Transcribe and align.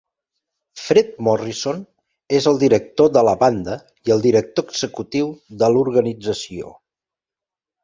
Fred 0.83 1.11
Morrison 1.27 1.83
és 2.37 2.47
el 2.53 2.57
director 2.63 3.11
de 3.19 3.23
la 3.29 3.35
banda 3.45 3.77
i 4.09 4.15
el 4.17 4.25
director 4.25 4.69
executiu 4.73 5.31
de 5.63 5.73
l'organització. 5.77 6.75